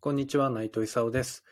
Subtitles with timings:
[0.00, 1.42] こんにちは、内藤勲です。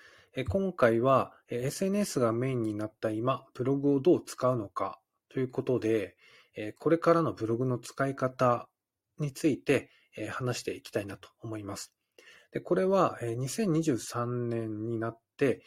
[0.51, 6.17] 今回は SNS がメインになった今、ブログをどう使うのかということで、
[6.79, 8.69] これからのブログの使い方
[9.19, 9.91] について
[10.31, 11.93] 話していきたいなと思います。
[12.53, 15.65] でこれは2023年になって、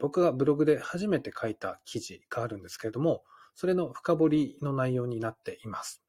[0.00, 3.24] 僕がブログで初めて書いた記事があるんですけれども、
[3.54, 6.02] それの深掘りの内容になっています。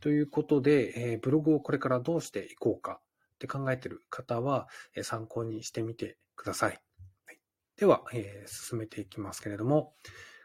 [0.00, 3.00] ということで、ブログをこれからどうしていこうか
[3.42, 6.80] って考えてる方は、え参考にしてみてください。
[7.26, 7.38] はい、
[7.76, 9.94] では、えー、進めていきますけれども、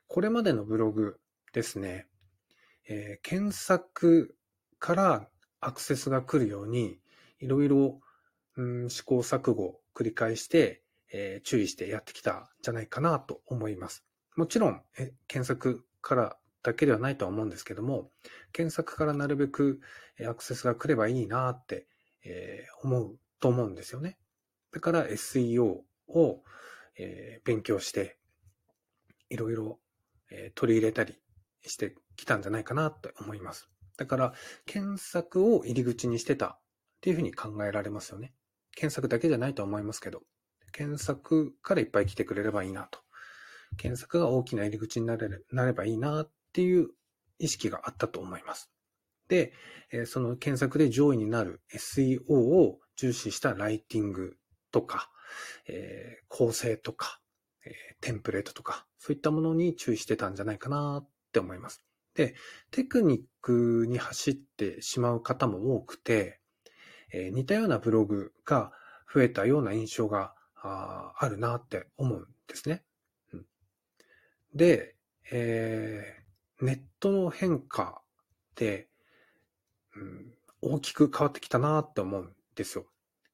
[0.08, 1.20] これまでのブログ
[1.54, 2.08] ですね、
[2.90, 4.36] えー、検索
[4.80, 7.00] からアクセスが来るように、
[7.40, 8.00] いろいろ、
[8.90, 10.82] 試行錯誤を繰り返して、
[11.14, 14.04] えー、注意してやってきたんじゃないかなと思います。
[14.36, 18.10] もちろん、え検索からだけではないとは思うんですけども、
[18.52, 19.80] 検索からなるべく
[20.28, 21.86] アクセスが来ればいいなって
[22.28, 24.18] えー、思うと思うんですよね。
[24.74, 25.64] だから SEO
[26.08, 26.44] を、
[26.98, 28.18] えー、勉強して、
[29.30, 29.80] いろいろ、
[30.30, 31.16] え、取り入れたり
[31.66, 33.70] してきたんじゃないかなって思います。
[33.98, 34.34] だから、
[34.66, 36.60] 検索を入り口にしてたっ
[37.02, 38.34] ていうふうに考えられますよね。
[38.76, 40.22] 検索だけじゃないと思いますけど、
[40.72, 43.00] 検索からいっぱい来てくれればいいなと。
[43.78, 46.90] 検索が大きな入り口になれなればいいなっていう
[47.40, 48.72] 意識があったと思います。
[49.28, 49.54] で、
[50.06, 54.38] その検索で上位になる SEO を重視したライティング
[54.72, 55.10] とか、
[55.68, 57.20] え、構成とか、
[57.66, 61.84] え、テンプレートとか、そういったものに注意してたんじゃないかなって思います。
[62.14, 62.36] で、
[62.72, 66.40] テクニックに走ってしまう方も多くて、
[67.14, 68.72] え、似たようなブログが
[69.14, 72.84] 増えたような印象がああるなって思うんですね。
[74.54, 74.96] で、
[75.32, 78.02] えー、ネットの変化
[78.56, 78.88] で、
[80.62, 82.86] 大きく変わってきたなって思うんですよ。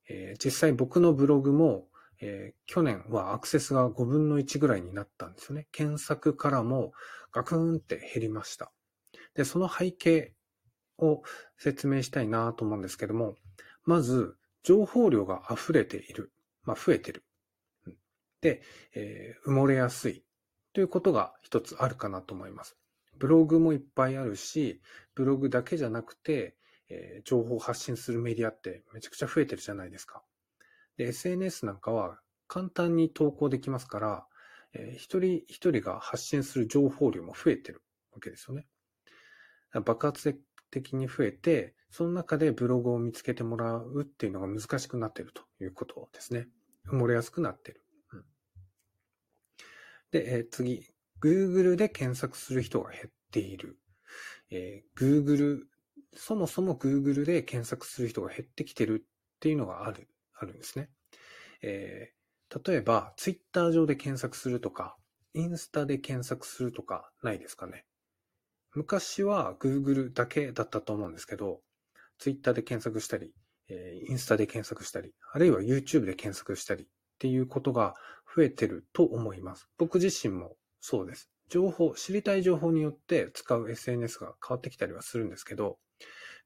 [0.09, 1.88] えー、実際僕のブログも、
[2.22, 5.67] えー、去年はアクセスが5分の1ぐらいになったんですよね。
[5.72, 6.92] 検索からも
[7.31, 8.72] ガクーンって減りました。
[9.36, 10.33] で、その背景
[10.98, 11.23] を
[11.58, 13.36] 説明したいなと思うんですけども、
[13.86, 16.32] まず、情報量が溢れている。
[16.64, 17.26] まあ、増えてる。
[18.42, 18.61] で、
[18.93, 20.23] えー、埋もれやすい
[20.73, 22.77] ということが一つあるかなと思います。
[23.18, 24.82] ブログもいっぱいあるし、
[25.16, 26.56] ブログだけじゃなくて、
[26.90, 30.24] えー、情報を発信するメディアってめちゃくちゃ増えてるじゃないですか。
[30.98, 34.28] で、SNS なんかは簡単に投稿できますから、
[34.74, 37.82] えー、一人一人が発信する情報量も増えてる
[38.12, 38.68] わけですよね。
[39.86, 46.48] 爆発的に増えて、その中でブログを見つけてもらうっていうのが難しくなっているということですね。
[46.88, 47.84] 埋もれやすくなっている。
[50.12, 50.86] で、えー、次、
[51.23, 53.80] Google で検索する人が減っている。
[54.52, 55.61] えー、Google、
[56.14, 60.89] そもそも Google で検索する人が減ってきてるっていうのがある、あるんですね。
[61.62, 64.98] えー、例えば、Twitter 上で検索するとか、
[65.33, 67.86] インスタで検索するとかないですかね。
[68.76, 71.62] 昔は Google だけだったと思うんですけど、
[72.20, 73.32] Twitter で検索したり、
[73.70, 77.95] えー、インスタで検索したり、あるいは YouTube で検索したりっていうことが
[78.36, 79.70] 増えてると思います。
[79.78, 81.30] 僕自身もそうです。
[81.48, 85.77] 情報、知りたい情報によって使う SNS が変わってきたりはするんですけど、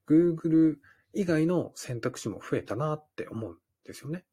[0.08, 0.76] Google
[1.12, 4.26] 以外の選択肢も増えたなって思うんですよね。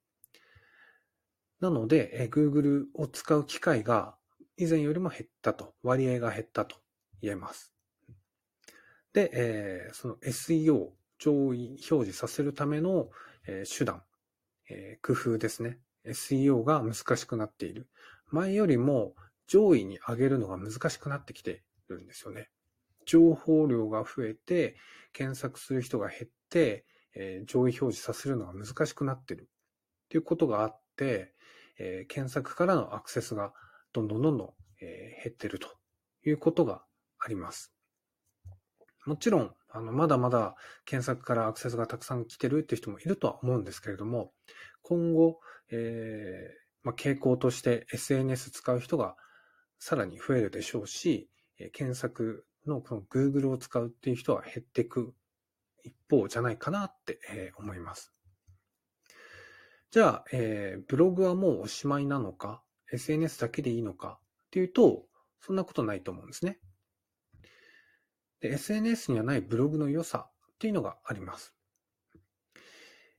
[1.58, 4.14] なので、Google を使う機会が
[4.58, 6.76] 以前よりも減ったと、割合が減ったと
[7.22, 7.72] 言えます。
[9.14, 13.08] で、えー、その SEO、上位表示させるための、
[13.46, 14.02] えー、手段、
[14.68, 15.78] えー、工夫ですね。
[16.04, 17.88] SEO が難しくなっている。
[18.26, 19.14] 前よりも
[19.46, 22.50] 上位に上げるのが難しくなってきてるんですよね。
[23.06, 24.76] 情報量が増えて、
[25.12, 26.84] 検索する人が減って、
[27.14, 31.34] えー、上位表示させるのが難しくなってるっていうことがあって、
[31.78, 33.52] えー、検索からのアクセスが
[33.92, 34.48] どんどんどんどん、
[34.80, 35.68] えー、減ってると
[36.24, 36.84] いうことが
[37.18, 37.72] あります。
[39.06, 40.54] もちろん、あの、まだまだ
[40.84, 44.32] 検索からアクセスがたくさん来てるって人もいるとは思うんですけれども、
[44.82, 45.40] 今後、
[45.70, 49.16] えー、まあ、傾向として SNS 使う人が
[49.84, 51.28] さらに増えるでしょうし、
[51.74, 55.12] 検索のこの Google を使うっていう人は減っていく
[55.82, 58.10] 一方じゃないかなって思います。
[59.90, 65.04] じゃあ、えー、ブログはもうおしまいなのか、SNS だけでいいのかっていうと、
[65.42, 66.58] そんなことないと思うんですね。
[68.40, 71.54] で SNS にはないブログの良さっていうのがあります。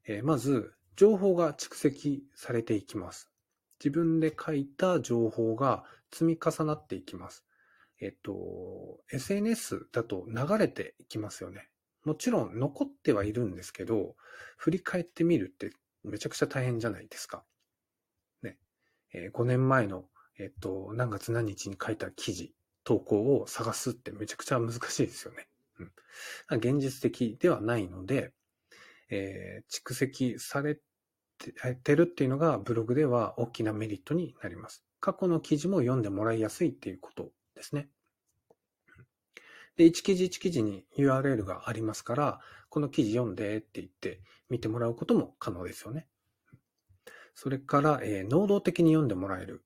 [0.08, 3.35] えー、まず、情報が蓄積されていきます。
[3.80, 7.45] 自分で書いた情報が積み重なっていきます。
[8.01, 11.69] えっと、SNS だと流れていきますよね。
[12.04, 14.16] もちろん残ってはいるんですけど、
[14.57, 15.72] 振り返ってみるって
[16.04, 17.44] めちゃくちゃ大変じゃないですか。
[18.44, 18.57] ね。
[19.13, 20.06] えー、5年前の、
[20.38, 25.48] えっと、何月何日に書いた記事、投稿を探すってめちゃくちゃ難しいですよね。
[25.80, 25.83] う
[26.56, 26.57] ん。
[26.57, 28.33] 現実的ではないので、
[29.10, 30.80] えー、蓄積され
[31.52, 34.84] てるっていうのがブログでは大きなメリットになります。
[35.00, 37.90] 過去の記事も読んでもらいやすいっていうことですね。
[39.78, 42.40] で、1記事1記事に URL がありますから、
[42.70, 46.08] この記事読んでって言って見てもらうことも可能ですよね。
[47.36, 49.64] それから、えー、能動的に読んでもらえる。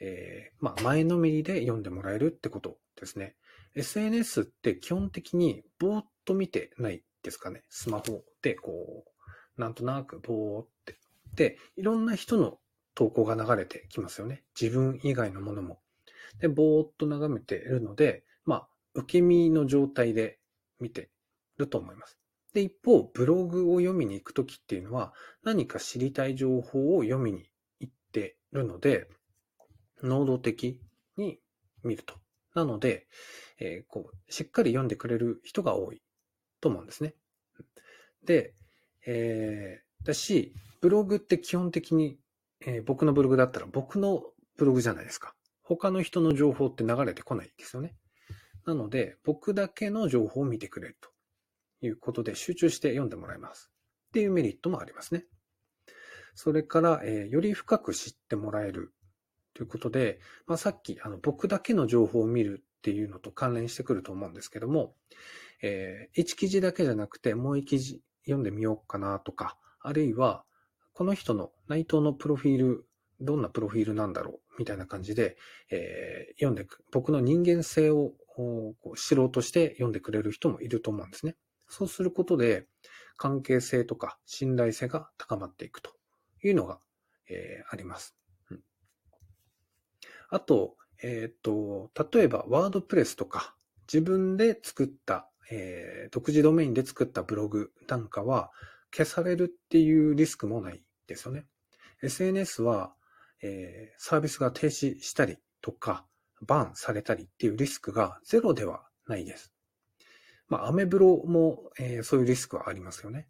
[0.00, 3.36] えー、まあ、前のめりで読んでもらえるってことですね。
[3.74, 7.62] SNS って基本的にぼーっと見てないですかね。
[7.68, 9.11] スマホでこう、
[9.56, 10.98] なんとなくぼーって。
[11.34, 12.58] で、いろんな人の
[12.94, 14.44] 投稿が流れてきますよね。
[14.60, 15.80] 自分以外のものも。
[16.40, 20.38] で、ぼーっと眺めているので、まあ、受け身の状態で
[20.80, 21.10] 見て
[21.56, 22.18] ると思います。
[22.52, 27.48] で、一方、ブログを読みに行くときっていうのは、何か知りたい情報を読みに
[27.80, 29.08] 行ってるので、
[30.02, 30.80] 能動的
[31.16, 31.40] に
[31.82, 32.14] 見ると。
[32.54, 33.06] なので、
[33.58, 36.02] えー、こう、しっかり読んでくれる人が多い
[36.60, 37.14] と思うんですね。
[38.24, 38.54] で、
[39.06, 42.18] えー、だし、ブログって基本的に、
[42.64, 44.22] えー、僕のブログだったら僕の
[44.56, 45.34] ブログじゃないですか。
[45.62, 47.94] 他の人の情報って流れてこないですよね。
[48.66, 51.10] なので、僕だけの情報を見てくれると
[51.86, 53.70] いうことで集中して読んでもらいます。
[54.08, 55.24] っていうメリットもありますね。
[56.34, 58.92] それから、えー、より深く知ってもらえる
[59.54, 64.94] ということで、まあ、さっきあの僕だけの情報を見るっていうのと関連してくると思うんですけども、
[65.62, 70.44] えー、1記事だけじゃなくてもう1記事読んでみようかなとか、あるいは
[70.92, 72.86] この人の内藤のプロフィール、
[73.20, 75.36] どんなプロフィールなんだろうみたいな感じで、
[75.70, 78.12] えー、読んでく、僕の人間性を
[78.96, 81.36] 知ろうとして読んでくれる人もいると思うんですね。
[81.68, 82.66] そうすることで、
[83.16, 85.92] 関係性とか信頼性が高まっていくと
[86.42, 86.80] いうのが、
[87.28, 88.16] えー、あります。
[88.50, 88.60] うん、
[90.28, 93.56] あと、えっ、と、例えばワードプレスとか
[93.92, 98.50] 自分で作った、えー、独自ドメインで作ったブログなんかは
[98.90, 101.44] 消されるっていうリスクもないですよね。
[102.02, 102.94] SNS は、
[103.42, 106.06] えー、サービスが停止したりとか、
[106.40, 109.52] バンされたりっていうリスクがゼロではないです。
[110.48, 113.28] まあ、アメブロも、えー、そういうリスクはありますよね。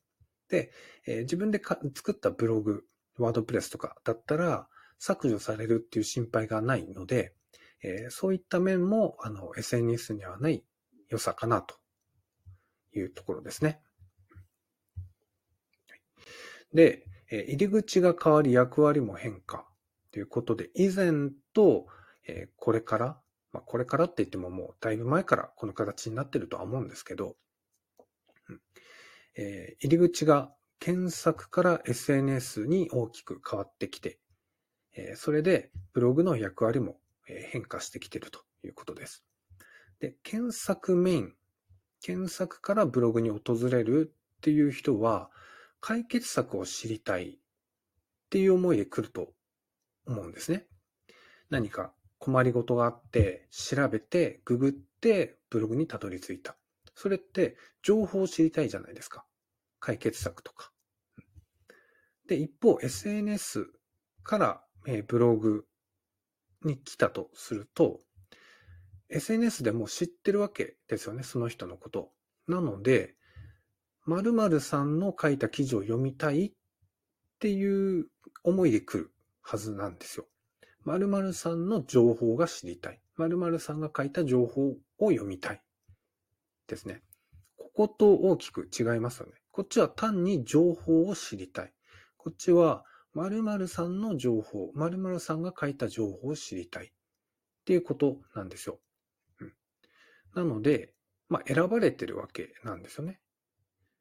[0.48, 0.70] で、
[1.06, 2.84] えー、自分で作ったブログ、
[3.18, 7.34] ワードプレスとかだったら削除されるっていう心配がないので、
[7.82, 10.64] えー、そういった面もあの SNS にはない
[11.08, 11.81] 良さかなと
[12.94, 13.80] いうところですね。
[16.72, 19.66] で、入り口が変わり役割も変化
[20.10, 21.86] ということで、以前と、
[22.56, 23.20] これから、
[23.52, 27.36] まあ、これからって言ってももうだいぶ前からこの形になってるとは思うんですけど、
[28.48, 28.60] うん
[29.36, 34.18] えー、入り口が検索から SNS に大きく変わってきて、
[34.96, 39.24] えー、それでブログの役割も変化してきてるということです。
[40.00, 41.34] で、検索メイン、
[42.02, 45.30] 検索からブログに訪れるっていう人は、
[45.80, 47.34] 解決策を知りたいっ
[48.28, 49.32] ていう思いで来ると
[50.06, 50.66] 思うんですね。
[51.48, 56.56] 何か困りごとがあって、調べて、ググって、ブログにたどり着いた。
[56.96, 59.24] それって、情報を知りたいじゃないですか。
[59.78, 60.72] 解決策とか。
[62.26, 63.72] で、一方、SNS
[64.24, 65.66] から、えブログ
[66.64, 68.00] に来たとすると、
[69.12, 72.10] SNS でも知ってるわけですよね、その人のこと。
[72.48, 73.14] なので、
[74.06, 76.52] 〇〇さんの書いた記事を読みたいっ
[77.38, 78.06] ていう
[78.42, 80.26] 思いで来るはずなんですよ。
[80.84, 83.00] 〇〇さんの情報が知りたい。
[83.16, 85.62] 〇〇さんが書いた情報を読みたい。
[86.66, 87.02] ですね。
[87.56, 89.32] ここと大きく違いますよね。
[89.50, 91.72] こっちは単に情報を知りたい。
[92.16, 96.86] こっちは〇〇さんの情報、〇〇さんが書いた情報を知りたい。
[96.86, 98.80] っていうことなんですよ。
[100.34, 100.94] なので、
[101.28, 103.20] まあ、選ばれてるわけなんですよね。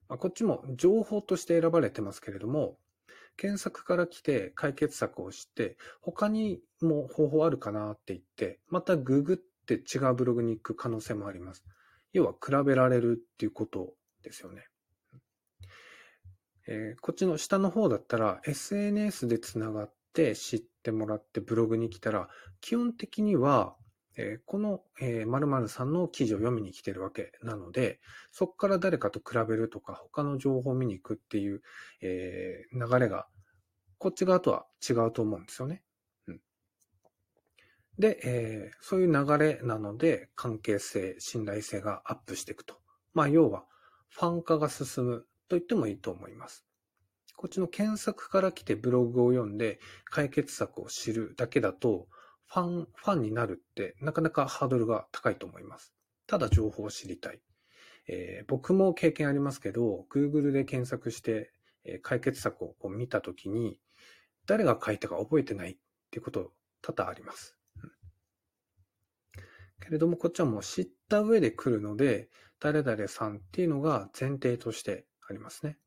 [0.10, 2.78] まあ、こっちも情報として選ばれてますけれども、
[3.38, 11.64] 検索から来て解決策を知って、他にも方法あるかなって言って、またググって違うブログに行く可能性もあります。
[12.14, 14.68] 要は比べられるっていうことですよね。
[16.68, 23.76] えー、こっちの下の方だったら SNS でつながって知ってもらってブログに来たら、基本的には
[24.18, 28.00] えー、この、えー、〇〇さんの記事を読みに来てるわけなので、
[28.32, 31.62] そこから誰かと比べるとか、他の情報を見に行くっていう、
[32.01, 33.27] えー、流れが、
[33.98, 35.84] こっち側とは違うと思うんですよね。
[36.27, 36.41] うん、
[38.00, 42.75] で、えー、そういう流れなので、関係性、信頼性がアップしていくと。
[43.13, 43.65] まあ、要は、
[44.10, 46.65] ファン化が進むと言ってもいいと思います。
[47.38, 52.08] こっちの検索から来てブログを読んで解決策を知るだけだと、
[52.53, 55.93] ファン、ファンになるってなかなかハードルが高いと思います。
[56.27, 57.39] ただ情報を知りたい。
[58.10, 61.53] えー、僕も経験ありますけど、Google で検索して、
[61.86, 63.79] えー、解決策を見たときに、
[64.48, 65.77] 誰が書いたか覚えてないっ
[66.12, 67.55] ていうこと多々あります。
[69.79, 72.29] けれども、こっちはもう知った上で来るので、
[72.60, 75.77] 誰々さんっていうのが前提としてありますね。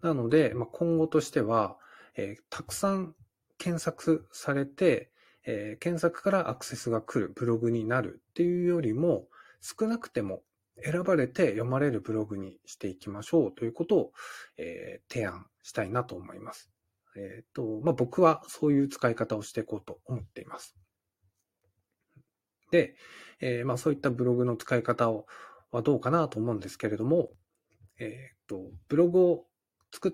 [0.00, 1.76] なので、まあ、今後としては、
[2.16, 3.14] えー、たくさん
[3.58, 5.10] 検索されて、
[5.44, 9.26] えー、検索からアクセスが来るブログになるっていうよりも、
[9.60, 10.42] 少なくても
[10.82, 14.12] 選ばれて読まれるブログにしていきましょうということを、
[14.56, 16.70] えー、提案したいなと思います。
[17.16, 20.76] えっ、ー、と、まあ、僕はそういう使い方をしていこうと思っています。
[22.70, 22.94] で、
[23.40, 25.26] えー、まあ、そういったブログの使い方を
[25.70, 27.30] はどうかなと思うんですけれども、
[27.98, 29.46] えっ、と、ブログを
[29.92, 30.12] 作っ、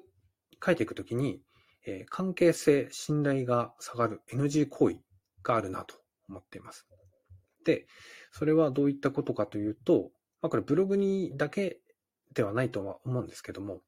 [0.64, 1.42] 書いていくときに、
[1.86, 4.96] えー、関係性、信頼が下がる NG 行為
[5.42, 5.96] があるなと
[6.28, 6.86] 思っています。
[7.64, 7.86] で、
[8.32, 10.10] それはどういったことかというと、
[10.42, 11.80] まあ、これブログにだけ
[12.34, 13.80] ではないとは思うんですけども、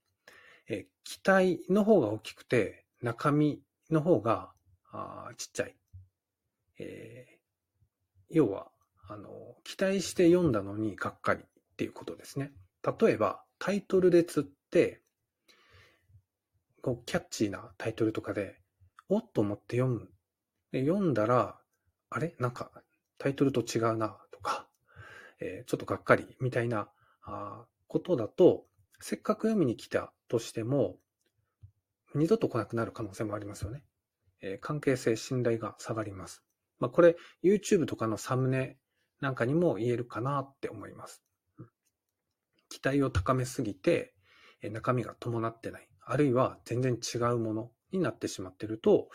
[0.69, 3.61] えー、期待の方が大きくて、中身
[3.91, 4.53] の方が
[4.93, 5.77] あちっちゃい。
[6.79, 7.35] えー、
[8.31, 8.69] 要は、
[9.09, 9.31] あの、
[9.65, 11.45] 期待して読んだのにがっかりっ
[11.77, 12.53] ていうことですね。
[13.01, 15.03] 例えば、タイトルで釣って、
[16.87, 18.61] こう、キャッチーなタイトルとかで、
[19.09, 20.09] おっと思って読む。
[20.71, 21.59] で読んだら、
[22.11, 22.37] あれ？
[22.39, 22.71] なんか、
[23.19, 24.69] タイトルと違うな、とか、
[25.43, 26.89] えー、ちょっとがっかり、みたいな
[27.23, 28.69] あことだと、
[29.01, 31.01] せっかく読みに来たとしても、
[32.15, 33.83] 二度と来なくなる可能性もありますよね。
[34.41, 36.45] えー、関係性、信頼が下がります。
[36.79, 38.79] まあ、これ、YouTube とかのサムネ
[39.19, 41.25] なんかにも言えるかなって思います。
[42.69, 44.15] 期待を高めすぎて、
[44.63, 45.89] 中身が伴ってない。
[46.07, 49.09] あるいは全然違うものになってしまってると、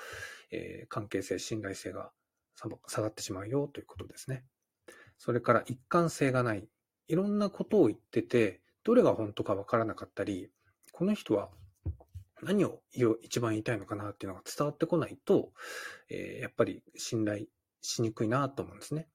[0.51, 2.11] えー、関係性、信頼性が
[2.87, 4.43] 下がってしまうよということですね。
[5.17, 6.67] それから一貫性がない。
[7.07, 10.51] いろんなことを言ってて、どれが本当かわからなかったり、
[10.91, 11.49] この人は
[12.41, 12.81] 何を
[13.21, 15.53] 一番言いたいのかなっていうのが伝わってこないと、
[16.09, 17.45] えー、やっぱり信頼
[17.81, 19.07] しにくいなと思うんですね。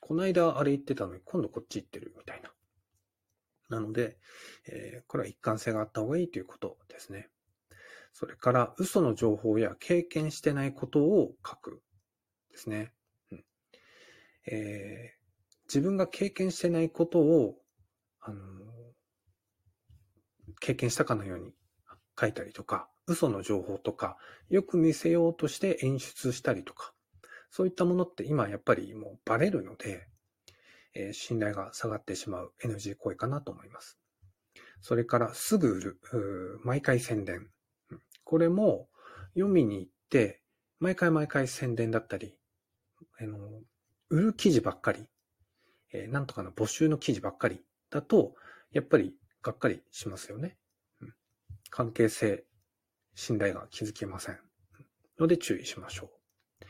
[0.00, 2.50] この間あれ言ってたのに今度こっち行ってるみたいな。
[3.70, 4.18] なので、
[4.68, 7.28] えー、これは一貫性があった方がいいということですね。
[8.12, 11.82] それから嘘の情報や経験してないことを書く
[12.52, 12.92] ですね。
[13.32, 13.44] うん
[14.46, 17.56] えー、自分が経験してないことを、
[18.20, 18.40] あの
[20.60, 21.52] 経験したかのように
[22.18, 24.16] 書いたりとか、嘘の情報とか、
[24.48, 26.94] よく見せようとして演出したりとか、
[27.50, 30.06] そういったものって今やっぱりもうバレるので、
[30.94, 33.98] えー、信頼が下がってしまう NG 行為かなと思います。
[34.84, 37.48] それからすぐ売る、毎回宣伝。
[38.22, 38.90] これも
[39.32, 40.42] 読みに行って、
[40.78, 42.36] 毎回毎回宣伝だったり、
[43.18, 43.62] あの
[44.10, 45.06] 売る記事ばっかり、
[45.94, 48.34] えー、なんとかの募集の記事ばっかりだと、
[48.72, 50.58] やっぱりがっかりしますよね。
[51.00, 51.14] うん、
[51.70, 52.44] 関係性、
[53.14, 54.38] 信頼が築けません。
[55.18, 56.10] ので注意しましょ
[56.60, 56.66] う。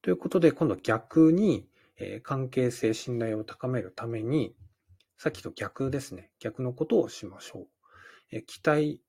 [0.00, 4.56] ということで、今度逆に、えー、関係性、信頼を高めるために、
[5.22, 6.30] さっきと逆ですね。
[6.38, 7.66] 逆のことをしましょう。
[8.32, 9.02] え、期待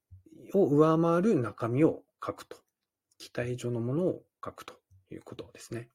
[0.53, 2.57] を上回る中身を書くと。
[3.17, 4.73] 期待上のものを書くと
[5.09, 5.87] いうことですね。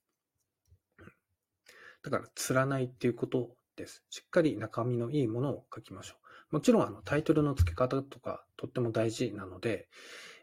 [2.03, 4.05] だから、釣らないっていうことです。
[4.09, 6.15] しっかり中身のいいものを書きましょ
[6.51, 6.55] う。
[6.55, 9.87] もちろん、あの、タイトルの付け方とかとっても大事なので、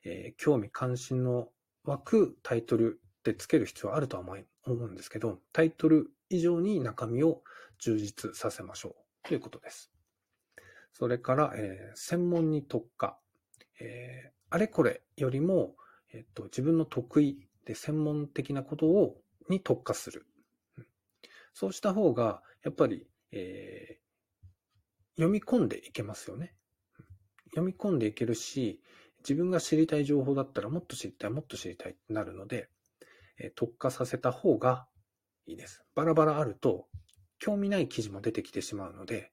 [0.03, 1.49] えー、興味関心の
[1.83, 4.35] 湧くタイトルで付ける必要はあるとは思
[4.67, 7.41] うんですけど、タイトル以上に中身を
[7.79, 9.91] 充実させましょうということです。
[10.91, 13.17] それから、えー、専門に特化、
[13.79, 15.75] えー、あれこれよりも、
[16.13, 19.15] えっと、自分の得意で専門的なことを
[19.49, 20.25] に特化する。
[21.53, 24.03] そうした方が、やっぱり、えー、
[25.15, 26.55] 読み込んでいけますよね。
[27.51, 28.81] 読み込んでいけるし、
[29.19, 32.69] 自分が知りたい情報だったらもっと知りたい、もっと知りたいってなるので、
[33.39, 34.87] え特化させた方が
[35.45, 35.83] いいです。
[35.95, 36.87] バラバラあると、
[37.39, 39.31] 興味ない記事も出てきてしまうので、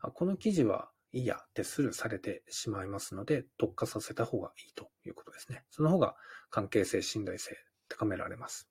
[0.00, 5.64] あこの記事はいいやってスルーされてしまいますので、特化させた方がいいということですね。
[5.70, 6.16] その方が
[6.50, 7.56] 関係性、信頼性
[7.88, 8.68] 高められます。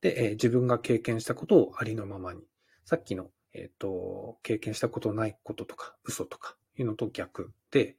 [0.00, 2.42] で、えー、自分が経験したことをありのままに。
[2.84, 7.96] さっきの、えっ、ー、と、経験したことないこととか、嘘とかいうのと逆で、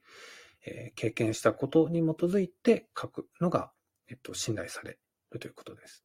[0.66, 3.72] えー、経験したことに基づいて書くのが、
[4.08, 4.98] えっ、と、信頼され
[5.30, 6.04] るということです。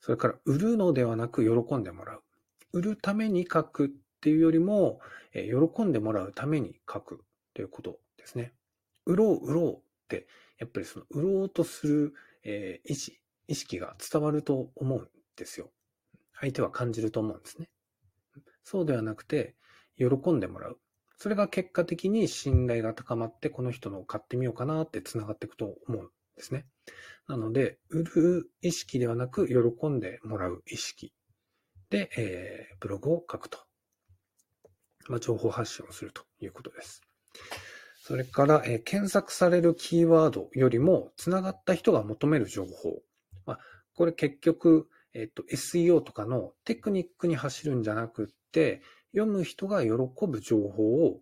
[0.00, 2.22] それから、売るのではなく喜んでもらう。
[2.72, 5.00] 売るために書くっていうよりも、
[5.34, 7.24] え喜んでもらうために書く
[7.54, 8.54] ということですね。
[9.06, 10.26] 売ろう、売ろうって、
[10.58, 12.14] やっぱりその売ろうとする、
[12.44, 13.16] えー、意思、
[13.48, 15.70] 意識が伝わると思うんですよ。
[16.40, 17.68] 相手は感じると思うんですね。
[18.64, 19.56] そうではなくて、
[19.96, 20.78] 喜んでもらう。
[21.16, 26.66] それが結果的に信頼が高まって、この人のを買ってみようかなって繋がっていくと思うんですね。
[27.28, 31.12] なので、売る意識ではなく、喜んでもらう意識
[31.92, 33.58] で、えー、ブログを書くと。
[35.08, 37.02] まあ、情報発信をするということです。
[38.00, 43.02] それから、えー、検索されるキーワードよりも、つながった人が求める情報。
[43.44, 43.58] まあ、
[43.94, 48.80] これ結局、えっ、と、SEO とかのテクニックに走るんじゃなくって、
[49.14, 49.90] 読む人が喜
[50.26, 51.20] ぶ情報を、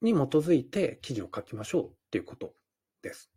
[0.00, 2.54] に基づいて記事を書きましょうっていうこと
[3.02, 3.30] です。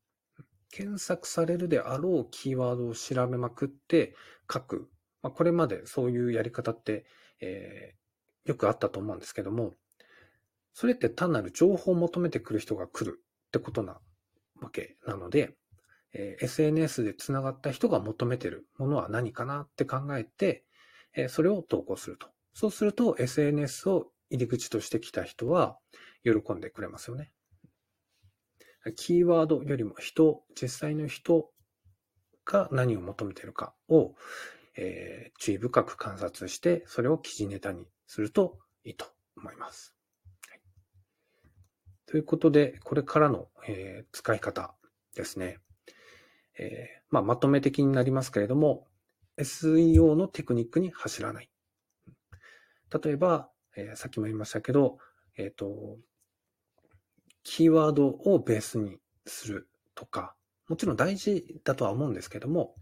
[0.69, 4.15] 検索されるであろうキーワードを調べまくって
[4.50, 4.89] 書く。
[5.21, 7.05] まあ、これまでそういうやり方って、
[7.39, 9.73] えー、よくあったと思うんですけども、
[10.73, 13.99] それって単なる情報を求めてくる人が来るってことな
[14.61, 15.55] わけなので、
[16.13, 20.65] えー、SNS で繋がった人が求めてるものは何かなって考えて、
[21.15, 22.27] えー、それを投稿すると。
[22.53, 25.77] そうすると SNS を入り口としてきた人は
[26.23, 27.31] 喜んでくれますよね。
[28.95, 31.51] キーワードよりも人、実際の人
[32.45, 34.15] が何を求めてるかを、
[34.77, 39.05] えー、注意深く観察して、それを記事ネタにするといいと
[39.37, 39.95] 思います。
[40.49, 40.59] はい、
[42.05, 44.73] ということで、これからの、えー、使い方
[45.15, 45.59] ですね。
[46.57, 48.87] えー、まあ、まとめ的になりますけれども、
[49.37, 51.49] SEO のテクニックに走らない。
[53.03, 54.97] 例えば、えー、さっきも言いましたけど、
[55.37, 55.97] えっ、ー、と、
[57.43, 60.35] キーワードをベースにするとか、
[60.67, 62.75] もちろん大事だとは思うんですけども、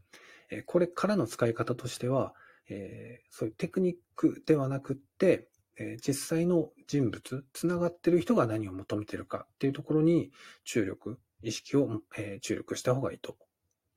[0.50, 2.34] えこれからの使い方としては、
[2.70, 10.32] え、そういうテクニックではなくって、え、実際の人物、つながってる人が何を求めてるかっていうところに
[10.66, 13.38] 注力、意識を、え、注力した方がいいと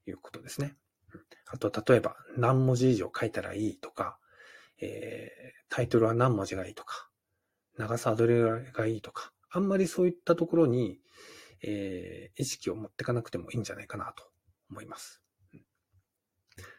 [0.07, 0.77] いうことですね。
[1.49, 4.19] あと、例えば何文字以上書いたらいいとか、
[4.81, 5.29] え
[5.69, 7.11] タイトルは何文字がいいとか、
[7.79, 11.01] 長さどれがいいとか、あんまりそういったところに、
[11.63, 14.25] え、意識を持ってかなくてもいいんじゃないかなと
[14.71, 15.22] 思います。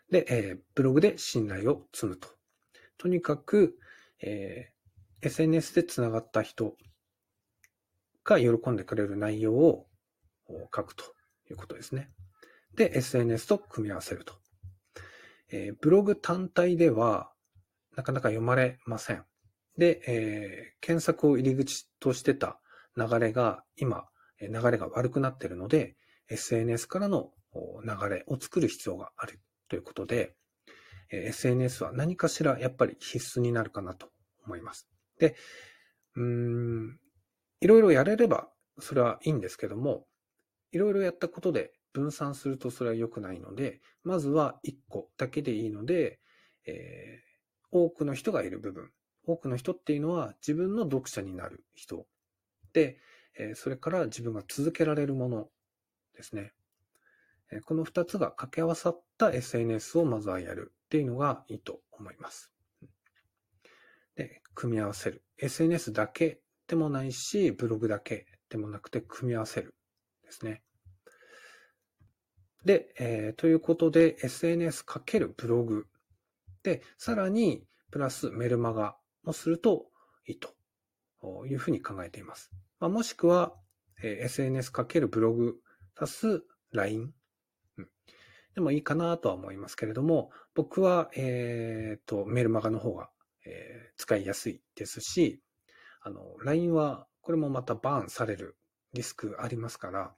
[0.10, 2.28] で、えー、ブログで信頼を積むと。
[2.98, 3.78] とにかく、
[4.22, 6.76] えー、SNS で繋がった人
[8.24, 9.88] が喜んでくれる内容を
[10.76, 11.04] 書くと
[11.50, 12.10] いうことですね。
[12.76, 14.34] で、SNS と組み合わせると。
[15.52, 17.32] えー、ブログ単体では
[17.96, 19.24] なかなか読まれません。
[19.78, 22.60] で、えー、検索を入り口としてた
[22.98, 24.06] 流れが今、
[24.40, 25.96] 流れが悪くなっているので、
[26.30, 29.40] SNS からの流れを作る必要がある
[29.74, 30.36] ということで、
[31.10, 34.12] SNS は何かしらやっぱり必須になるかなと
[34.46, 34.88] 思います。
[35.18, 35.36] で、
[36.16, 37.00] うん、
[37.60, 40.06] いろいろやれればそれはいいんですけども、
[40.72, 46.20] いろいろやったことで分散するとそれは良くないので、まずは1個だけでいいので、
[46.68, 48.92] えー、多くの人がいる部分、
[49.26, 52.06] 多くの人っていうのは自分の読者になる人
[52.74, 53.00] で
[53.38, 55.48] え、それから自分が続けられるもの
[56.16, 56.54] ですね。
[57.62, 62.52] この二つが掛け合わさった SNS をまずはやるっていうのがいいと思います。
[64.16, 65.24] で、組み合わせる。
[65.38, 69.76] SNS だけでもないし、ブログだけでもなくて組み合わせる
[70.24, 70.62] ですね。
[72.66, 75.88] で、えー、ということで SNS かけるブログ
[76.64, 79.88] で、さらにプラスメルマガもすると
[80.28, 80.56] いいと
[81.46, 82.52] いうふうに考えています。
[82.80, 83.54] まあ、もしくは、
[84.02, 85.60] え SNS かけるブログ
[85.96, 87.14] 足す LINE、
[87.78, 87.90] うん、
[88.56, 93.10] でもいいかなとは思いますけれども、僕は、えっ、ー、と、メルマガの方が、
[93.46, 95.42] えー、使いやすいですし、
[96.02, 98.58] あの、LINE はこれもまたバーンされる
[98.94, 100.14] リスクありますから、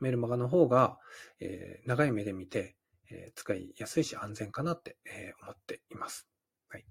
[0.00, 0.98] メルマガの方が、
[1.40, 2.76] えー、長い目で見て、
[3.10, 6.26] えー、使いやすいし安全かなって、えー、思っています。
[6.68, 6.84] はい。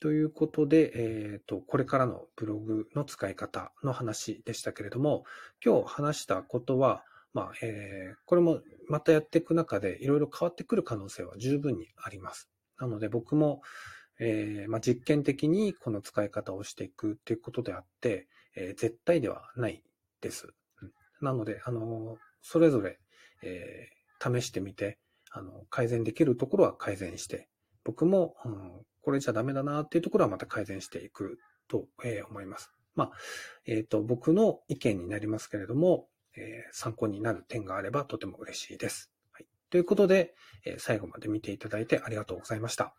[0.00, 5.24] ということで、えっ、と、これからのブログの使い方の話でしたけれども、
[5.64, 7.02] 今日話したことは、
[7.36, 12.48] まあ、えー、これもまたやっていく中でいろいろ変わってくる可能性は十分にあります。
[12.80, 13.60] なので僕も、
[14.18, 19.82] えー、まあ、実験的にこの使い方をしていくっていうことであって、えー、絶対ではない
[20.22, 20.48] です。
[21.20, 22.98] なので、あの、それぞれ、
[23.42, 24.98] え、試してみて、
[25.30, 27.50] あの、改善できるところは改善して、
[27.84, 28.72] 僕も、うん、
[29.02, 32.72] これじゃダメだなっていうところはまた改善していくと、え思います。
[32.94, 33.12] まあ、
[33.66, 39.10] えっ、と、僕の意見になりますけれども、え、参考になる点があればとても嬉しいです。
[39.32, 39.46] はい。
[39.70, 42.94] ということで、え、最後まで見ていただいてありがとうございました。